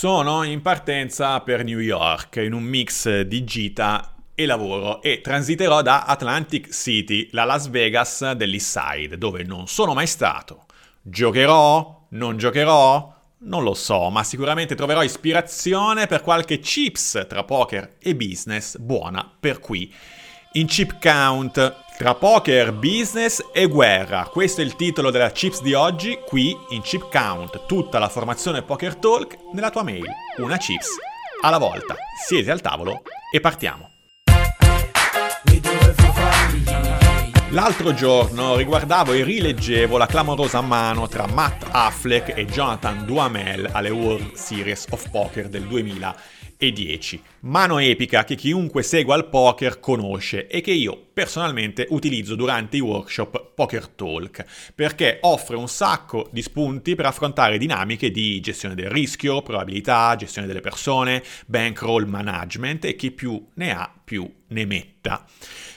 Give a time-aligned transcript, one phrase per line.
[0.00, 5.82] Sono in partenza per New York in un mix di gita e lavoro e transiterò
[5.82, 10.64] da Atlantic City, la Las Vegas dell'East Side, dove non sono mai stato.
[11.02, 12.06] Giocherò?
[12.12, 13.14] Non giocherò?
[13.40, 19.30] Non lo so, ma sicuramente troverò ispirazione per qualche chips tra poker e business buona
[19.38, 19.92] per qui.
[20.54, 24.24] In chip count, tra poker, business e guerra.
[24.24, 28.62] Questo è il titolo della Chips di oggi, qui in Chip Count, tutta la formazione
[28.62, 30.10] Poker Talk nella tua mail.
[30.38, 30.88] Una chips
[31.42, 31.94] alla volta.
[32.26, 33.02] Siete al tavolo
[33.32, 33.99] e partiamo.
[37.52, 43.90] L'altro giorno riguardavo e rileggevo la clamorosa mano tra Matt Affleck e Jonathan Duhamel alle
[43.90, 46.16] World Series of Poker del 2000
[46.56, 47.22] e 10.
[47.40, 52.80] Mano epica che chiunque segua il poker conosce e che io personalmente utilizzo durante i
[52.80, 58.90] workshop Poker Talk perché offre un sacco di spunti per affrontare dinamiche di gestione del
[58.90, 65.24] rischio, probabilità, gestione delle persone, bankroll management e chi più ne ha più ne metta.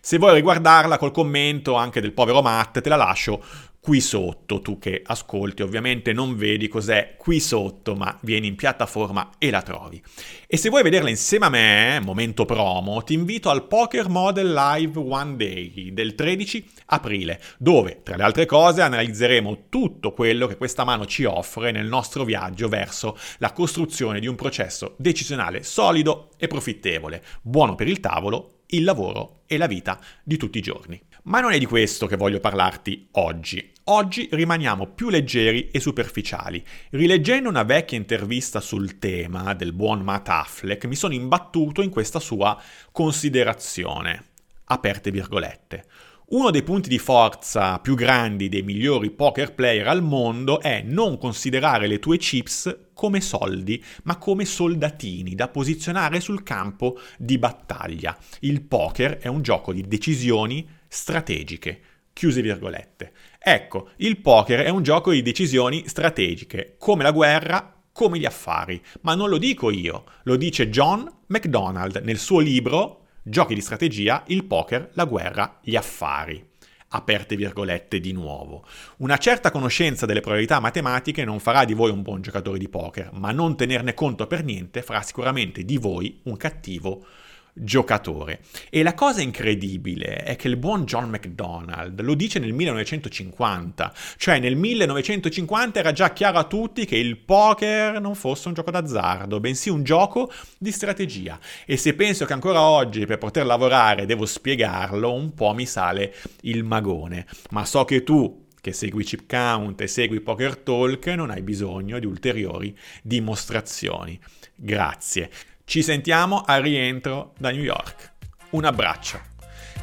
[0.00, 3.42] Se vuoi riguardarla col commento anche del povero Matt te la lascio
[3.80, 9.30] qui sotto, tu che ascolti ovviamente non vedi cos'è qui sotto, ma vieni in piattaforma
[9.38, 10.00] e la trovi.
[10.46, 14.98] E se vuoi vederla insieme a me, momento promo, ti invito al Poker Model Live
[14.98, 20.84] One Day del 13 aprile, dove tra le altre cose analizzeremo tutto quello che questa
[20.84, 26.48] mano ci offre nel nostro viaggio verso la costruzione di un processo decisionale solido e
[26.48, 31.00] profittevole, buono per il tavolo, il lavoro e la vita di tutti i giorni.
[31.24, 33.72] Ma non è di questo che voglio parlarti oggi.
[33.84, 36.64] Oggi rimaniamo più leggeri e superficiali.
[36.90, 42.20] Rileggendo una vecchia intervista sul tema del buon Matt Affleck, mi sono imbattuto in questa
[42.20, 42.58] sua
[42.90, 44.28] considerazione.
[44.64, 45.84] Aperte virgolette.
[46.28, 51.18] Uno dei punti di forza più grandi dei migliori poker player al mondo è non
[51.18, 58.16] considerare le tue chips come soldi, ma come soldatini da posizionare sul campo di battaglia.
[58.40, 61.80] Il poker è un gioco di decisioni strategiche.
[62.12, 63.12] Chiuse virgolette.
[63.38, 68.82] Ecco, il poker è un gioco di decisioni strategiche, come la guerra, come gli affari.
[69.02, 74.24] Ma non lo dico io, lo dice John McDonald nel suo libro Giochi di strategia,
[74.28, 76.42] il poker, la guerra, gli affari.
[76.88, 78.64] Aperte virgolette di nuovo.
[78.98, 83.10] Una certa conoscenza delle probabilità matematiche non farà di voi un buon giocatore di poker,
[83.12, 87.06] ma non tenerne conto per niente farà sicuramente di voi un cattivo
[87.52, 88.40] giocatore.
[88.70, 94.38] E la cosa incredibile è che il buon John McDonald lo dice nel 1950, cioè
[94.38, 99.40] nel 1950 era già chiaro a tutti che il poker non fosse un gioco d'azzardo,
[99.40, 101.38] bensì un gioco di strategia.
[101.64, 106.14] E se penso che ancora oggi per poter lavorare devo spiegarlo, un po' mi sale
[106.42, 107.26] il magone.
[107.50, 111.98] Ma so che tu che segui Chip Count e segui Poker Talk non hai bisogno
[111.98, 114.18] di ulteriori dimostrazioni.
[114.54, 115.30] Grazie.
[115.70, 118.14] Ci sentiamo al rientro da New York.
[118.50, 119.20] Un abbraccio.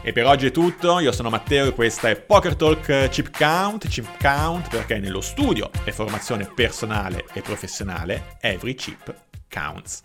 [0.02, 3.88] E per oggi è tutto, io sono Matteo e questa è Poker Talk Chip Count,
[3.88, 9.16] Chip Count perché nello studio e formazione personale e professionale every chip
[9.50, 10.03] counts.